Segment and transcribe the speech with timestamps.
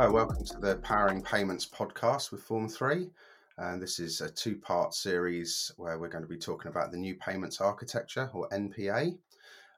[0.00, 3.10] Hi, welcome to the Powering Payments podcast with Form 3.
[3.58, 6.96] And this is a two part series where we're going to be talking about the
[6.96, 9.18] new payments architecture or NPA.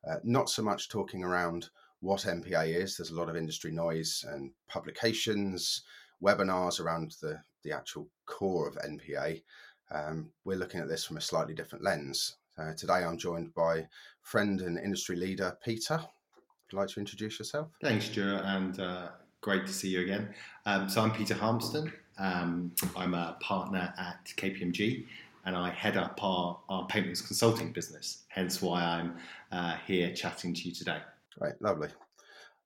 [0.09, 4.25] Uh, not so much talking around what NPA is, there's a lot of industry noise
[4.29, 5.83] and publications,
[6.23, 9.43] webinars around the, the actual core of NPA.
[9.91, 12.37] Um, we're looking at this from a slightly different lens.
[12.57, 13.89] Uh, today I'm joined by
[14.21, 15.97] friend and industry leader Peter.
[15.97, 17.73] Would you like to introduce yourself?
[17.83, 19.09] Thanks, Stuart, and uh,
[19.43, 20.33] great to see you again.
[20.65, 21.93] Um, so I'm Peter Harmston.
[22.17, 25.05] Um, I'm a partner at KPMG
[25.45, 29.17] and I head up our, our payments consulting business, hence why I'm
[29.51, 30.99] uh, here chatting to you today.
[31.41, 31.89] Right, lovely.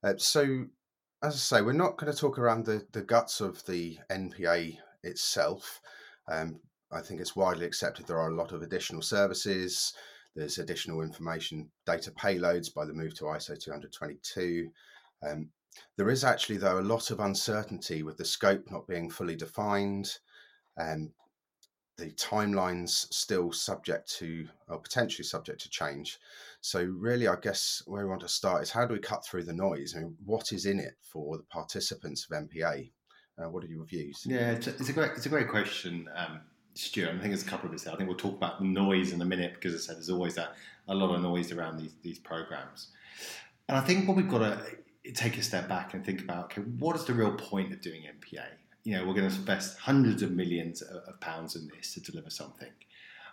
[0.05, 0.67] Uh, so,
[1.23, 4.77] as I say, we're not going to talk around the, the guts of the NPA
[5.03, 5.81] itself.
[6.31, 6.61] Um,
[6.93, 9.95] I think it's widely accepted there are a lot of additional services.
[10.35, 14.69] There's additional information data payloads by the move to ISO 222.
[15.27, 15.49] Um,
[15.97, 20.19] there is actually, though, a lot of uncertainty with the scope not being fully defined
[20.77, 21.11] and
[21.97, 26.19] the timelines still subject to, or potentially subject to change.
[26.61, 29.45] So, really, I guess where we want to start is how do we cut through
[29.45, 29.95] the noise?
[29.97, 32.91] I mean, what is in it for the participants of NPA?
[33.39, 34.25] Uh, what are your views?
[34.27, 36.09] Yeah, it's a, great, it's a great question.
[36.15, 36.41] Um,
[36.75, 37.95] Stuart, I think there's a couple of us there.
[37.95, 40.11] I think we'll talk about the noise in a minute because, as I said, there's
[40.11, 40.51] always a,
[40.89, 42.89] a lot of noise around these, these programs.
[43.69, 44.61] And I think what we've got to
[45.15, 48.03] take a step back and think about okay, what is the real point of doing
[48.03, 48.45] NPA?
[48.85, 52.31] You know, we're going to invest hundreds of millions of, pounds in this to deliver
[52.31, 52.71] something.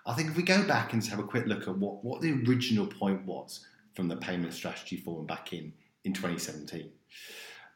[0.06, 2.22] I think if we go back and just have a quick look at what, what
[2.22, 5.72] the original point was from the payment strategy forum back in,
[6.04, 6.90] in 2017.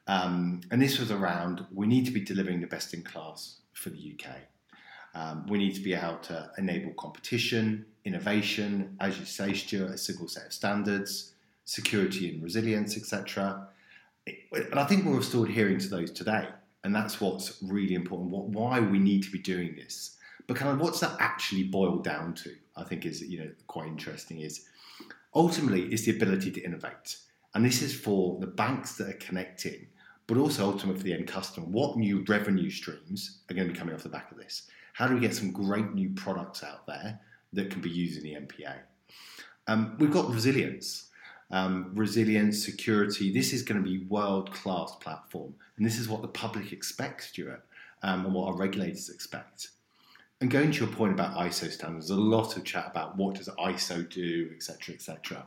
[0.08, 3.90] Um, and this was around we need to be delivering the best in class for
[3.90, 4.36] the UK.
[5.14, 9.98] Um, we need to be able to enable competition, innovation, as you say, Stuart, a
[9.98, 11.32] single set of standards,
[11.64, 13.68] security and resilience, etc
[14.52, 16.48] and I think we're still adhering to those today,
[16.84, 18.30] and that's what's really important.
[18.30, 20.16] What, why we need to be doing this,
[20.46, 22.54] but kind of what's that actually boiled down to?
[22.76, 24.40] I think is you know quite interesting.
[24.40, 24.66] Is
[25.34, 27.18] ultimately is the ability to innovate,
[27.54, 29.86] and this is for the banks that are connecting,
[30.26, 31.66] but also ultimately for the end customer.
[31.66, 34.68] What new revenue streams are going to be coming off the back of this?
[34.92, 37.20] How do we get some great new products out there
[37.52, 38.74] that can be used in the NPA?
[39.68, 41.07] Um, we've got resilience
[41.50, 43.32] um, resilience, security.
[43.32, 47.28] This is going to be world class platform, and this is what the public expects,
[47.28, 47.64] Stuart,
[48.02, 49.68] um, and what our regulators expect.
[50.40, 53.48] And going to your point about ISO standards, a lot of chat about what does
[53.48, 55.46] ISO do, etc., etc.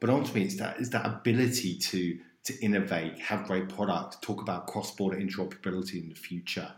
[0.00, 4.66] But ultimately, it's that is that ability to to innovate, have great products, talk about
[4.66, 6.72] cross-border interoperability in the future,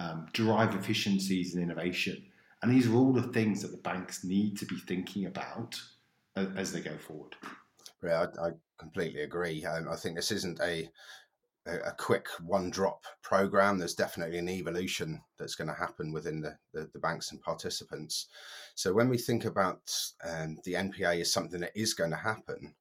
[0.00, 2.20] um, efficiencies and innovation.
[2.62, 5.80] And these are all the things that the banks need to be thinking about
[6.34, 7.36] as they go forward.
[8.04, 9.64] Yeah, I, I completely agree.
[9.64, 10.88] Um, I think this isn't a
[11.66, 13.78] a quick one drop program.
[13.78, 18.28] There's definitely an evolution that's going to happen within the, the, the banks and participants.
[18.74, 19.80] So when we think about
[20.28, 22.74] um, the NPA as something that is going to happen,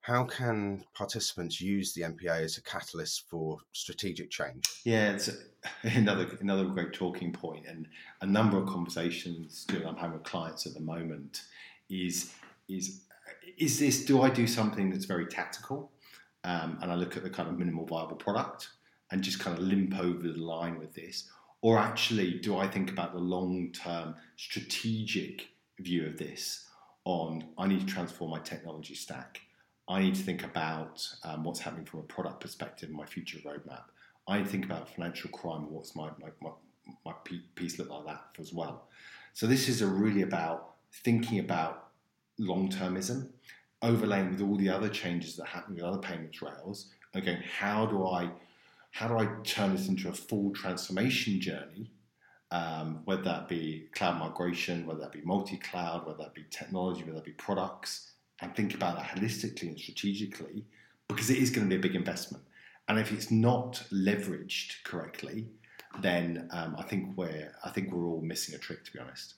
[0.00, 4.64] how can participants use the NPA as a catalyst for strategic change?
[4.84, 5.30] Yeah, it's
[5.82, 7.86] another another great talking point, and
[8.20, 11.40] a number of conversations that I'm having with clients at the moment
[11.88, 12.34] is
[12.68, 13.04] is
[13.58, 15.92] is this do I do something that's very tactical
[16.44, 18.68] um, and I look at the kind of minimal viable product
[19.10, 21.30] and just kind of limp over the line with this?
[21.62, 25.48] Or actually, do I think about the long term strategic
[25.80, 26.66] view of this
[27.04, 29.40] on I need to transform my technology stack?
[29.88, 33.84] I need to think about um, what's happening from a product perspective, my future roadmap.
[34.26, 36.50] I need to think about financial crime, what's my, my, my,
[37.04, 37.12] my
[37.54, 38.88] piece look like that as well.
[39.34, 41.83] So this is really about thinking about
[42.38, 43.30] long termism,
[43.82, 48.06] overlaying with all the other changes that happen with other payments rails, again, how do
[48.06, 48.30] I
[48.90, 51.90] how do I turn this into a full transformation journey?
[52.52, 57.16] Um, whether that be cloud migration, whether that be multi-cloud, whether that be technology, whether
[57.16, 60.64] that be products, and think about that holistically and strategically,
[61.08, 62.44] because it is going to be a big investment.
[62.86, 65.48] And if it's not leveraged correctly,
[66.00, 69.34] then um, I think we're I think we're all missing a trick, to be honest.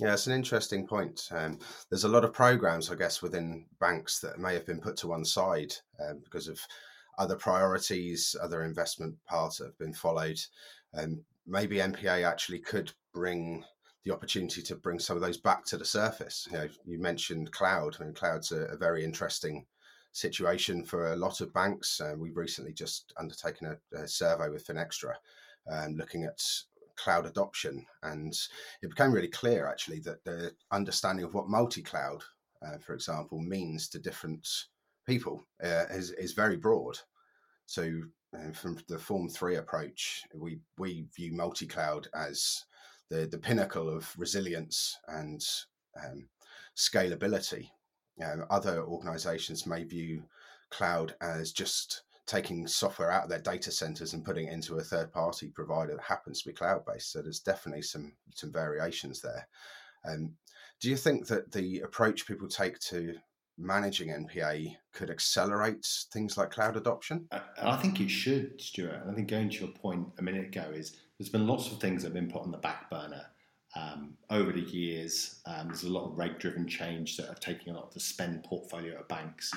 [0.00, 1.28] Yeah, it's an interesting point.
[1.30, 1.58] Um,
[1.90, 5.08] there's a lot of programs, I guess, within banks that may have been put to
[5.08, 6.58] one side um, because of
[7.18, 10.40] other priorities, other investment paths that have been followed.
[10.94, 13.62] Um, maybe NPA actually could bring
[14.06, 16.48] the opportunity to bring some of those back to the surface.
[16.50, 17.96] You know, you mentioned cloud.
[18.00, 19.66] I mean, cloud's a, a very interesting
[20.12, 22.00] situation for a lot of banks.
[22.00, 25.12] Uh, we've recently just undertaken a, a survey with Finextra,
[25.70, 26.40] um, looking at
[27.02, 27.84] cloud adoption.
[28.02, 28.32] And
[28.82, 32.22] it became really clear, actually, that the understanding of what multi cloud,
[32.64, 34.46] uh, for example, means to different
[35.06, 36.98] people uh, is, is very broad.
[37.66, 38.02] So
[38.36, 42.64] uh, from the Form Three approach, we we view multi cloud as
[43.08, 45.44] the the pinnacle of resilience and
[46.04, 46.28] um,
[46.76, 47.70] scalability.
[48.50, 50.22] Other organisations may view
[50.70, 54.82] cloud as just taking software out of their data centers and putting it into a
[54.82, 57.10] third party provider that happens to be cloud based.
[57.10, 59.48] So there's definitely some some variations there.
[60.08, 60.34] Um,
[60.80, 63.16] do you think that the approach people take to
[63.58, 67.26] managing NPA could accelerate things like cloud adoption?
[67.60, 69.02] I think it should, Stuart.
[69.02, 71.80] And I think going to your point a minute ago is there's been lots of
[71.80, 73.26] things that have been put on the back burner
[73.74, 75.40] um, over the years.
[75.46, 78.44] Um, there's a lot of reg-driven change that have taken a lot of the spend
[78.44, 79.52] portfolio of banks.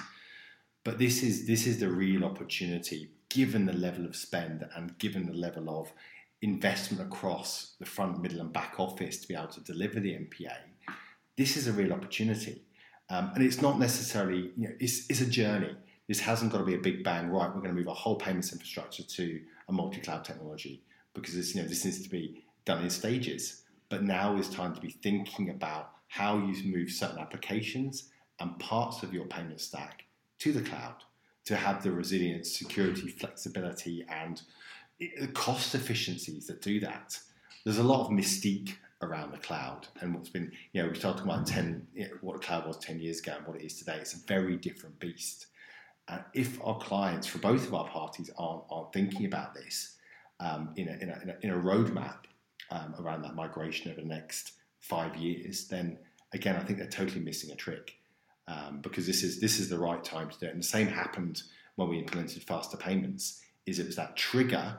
[0.84, 5.26] But this is this is the real opportunity, given the level of spend and given
[5.26, 5.94] the level of
[6.42, 10.56] investment across the front, middle, and back office to be able to deliver the NPA.
[11.38, 12.64] This is a real opportunity.
[13.10, 15.76] Um, and it's not necessarily, you know, it's, it's a journey.
[16.08, 17.48] This hasn't got to be a big bang, right?
[17.48, 20.84] We're going to move our whole payments infrastructure to a multi cloud technology
[21.14, 23.64] because this, you know, this needs to be done in stages.
[23.88, 28.10] But now is time to be thinking about how you move certain applications
[28.40, 30.04] and parts of your payment stack
[30.44, 30.96] to the cloud
[31.46, 34.42] to have the resilience, security, flexibility, and
[35.34, 37.18] cost efficiencies that do that.
[37.64, 41.20] There's a lot of mystique around the cloud and what's been, you know, we started
[41.20, 43.66] talking about 10, you know, what the cloud was 10 years ago and what it
[43.66, 43.98] is today.
[44.00, 45.48] It's a very different beast.
[46.10, 49.96] And if our clients, for both of our parties, aren't, aren't thinking about this
[50.42, 52.26] um, in, a, in, a, in, a, in, a, roadmap
[52.70, 55.98] um, around that migration over the next five years, then
[56.34, 57.96] again, I think they're totally missing a trick
[58.48, 60.52] um, because this is this is the right time to do it.
[60.52, 61.42] And the same happened
[61.76, 63.42] when we implemented faster payments.
[63.66, 64.78] Is it was that trigger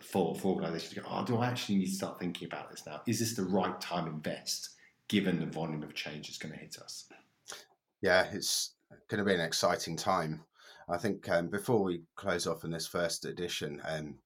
[0.00, 2.86] for, for organisations to go, oh, do I actually need to start thinking about this
[2.86, 3.02] now?
[3.06, 4.70] Is this the right time to invest
[5.08, 7.08] given the volume of change that's going to hit us?
[8.00, 8.74] Yeah, it's
[9.08, 10.44] going to be an exciting time.
[10.88, 14.16] I think um, before we close off in this first edition, um,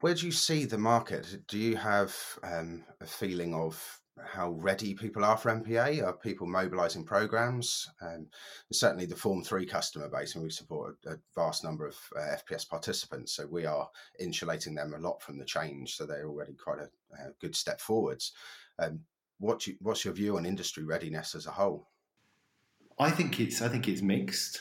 [0.00, 1.42] where do you see the market?
[1.48, 6.04] Do you have um, a feeling of how ready people are for NPA?
[6.04, 7.90] Are people mobilising programs?
[8.00, 8.26] Um,
[8.72, 12.36] certainly, the Form Three customer base, and we support a, a vast number of uh,
[12.36, 13.88] FPS participants, so we are
[14.18, 15.96] insulating them a lot from the change.
[15.96, 18.32] So they're already quite a, a good step forwards.
[18.78, 19.00] Um,
[19.38, 21.88] what you, what's your view on industry readiness as a whole?
[22.98, 24.60] I think it's I think it's mixed,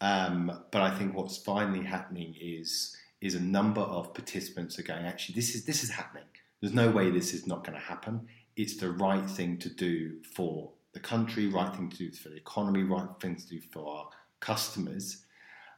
[0.00, 5.04] um, but I think what's finally happening is is a number of participants are going
[5.04, 6.24] actually this is this is happening.
[6.60, 8.26] There's no way this is not going to happen
[8.56, 12.36] it's the right thing to do for the country, right thing to do for the
[12.36, 14.08] economy, right thing to do for our
[14.40, 15.24] customers.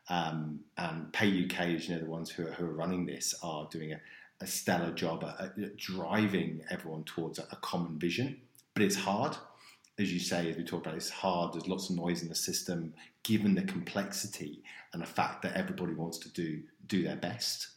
[0.08, 3.34] Um, and Pay UK, as you know, the ones who are, who are running this
[3.42, 4.00] are doing a,
[4.40, 8.40] a stellar job at, at, driving everyone towards a, a, common vision.
[8.72, 9.36] But it's hard,
[9.98, 11.52] as you say, as we talked about, it's hard.
[11.52, 15.92] There's lots of noise in the system, given the complexity and the fact that everybody
[15.92, 17.68] wants to do do their best.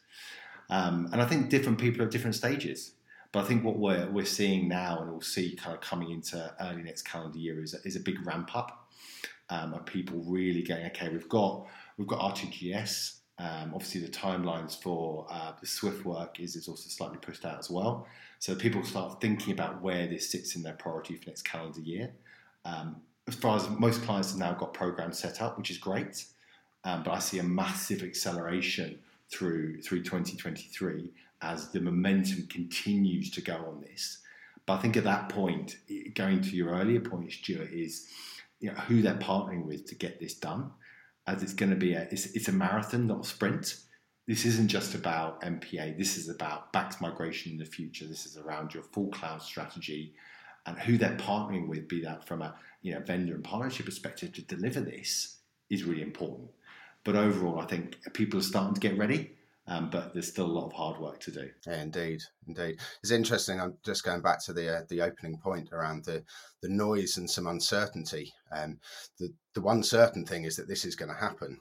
[0.70, 2.94] Um, and I think different people at different stages.
[3.32, 6.54] But I think what we're, we're seeing now, and we'll see kind of coming into
[6.60, 8.90] early next calendar year, is, is a big ramp up
[9.50, 11.68] um, of people really going, okay, we've got
[11.98, 13.18] we've got RTGS.
[13.38, 17.60] Um, obviously, the timelines for uh, the Swift work is, is also slightly pushed out
[17.60, 18.08] as well.
[18.40, 22.12] So people start thinking about where this sits in their priority for next calendar year.
[22.66, 22.98] Um,
[23.28, 26.26] as far as most clients have now got programs set up, which is great,
[26.84, 29.00] um, but I see a massive acceleration
[29.32, 31.12] through through 2023
[31.42, 34.20] as the momentum continues to go on this.
[34.66, 35.78] But I think at that point,
[36.14, 38.08] going to your earlier point, Stuart, is
[38.60, 40.72] you know, who they're partnering with to get this done.
[41.28, 43.78] As it's going to be a it's, it's a marathon, not a sprint.
[44.28, 45.98] This isn't just about NPA.
[45.98, 48.06] This is about BACS migration in the future.
[48.06, 50.14] This is around your full cloud strategy
[50.66, 54.34] and who they're partnering with, be that from a you know vendor and partnership perspective
[54.34, 55.38] to deliver this
[55.70, 56.50] is really important.
[57.04, 59.32] But overall, I think people are starting to get ready.
[59.68, 61.50] Um, but there's still a lot of hard work to do.
[61.68, 62.80] Yeah, indeed, indeed.
[63.04, 63.60] It's interesting.
[63.60, 66.24] I'm just going back to the uh, the opening point around the
[66.62, 68.34] the noise and some uncertainty.
[68.52, 68.80] Um,
[69.20, 71.60] the the one certain thing is that this is going to happen,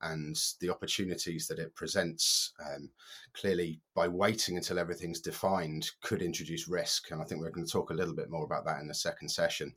[0.00, 2.90] and the opportunities that it presents um,
[3.34, 7.10] clearly by waiting until everything's defined could introduce risk.
[7.10, 8.94] And I think we're going to talk a little bit more about that in the
[8.94, 9.74] second session.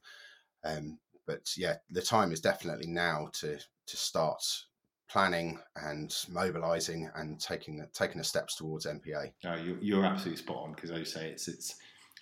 [0.63, 4.41] Um, but yeah, the time is definitely now to to start
[5.09, 9.31] planning and mobilizing and taking taking the steps towards NPA.
[9.43, 11.75] No, you're, you're absolutely spot on because I say it's it's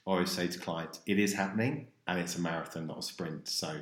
[0.06, 3.48] I always say to clients it is happening and it's a marathon, not a sprint.
[3.48, 3.82] So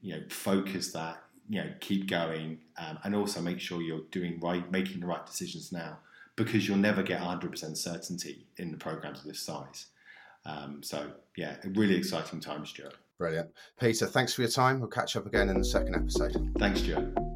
[0.00, 4.38] you know, focus that you know, keep going, um, and also make sure you're doing
[4.40, 5.98] right, making the right decisions now
[6.36, 9.86] because you'll never get 100% certainty in the programs of this size.
[10.46, 12.94] Um, so yeah, a really exciting time, Stuart.
[13.18, 14.06] Brilliant, Peter.
[14.06, 14.80] Thanks for your time.
[14.80, 16.52] We'll catch up again in the second episode.
[16.58, 17.29] Thanks, Stuart.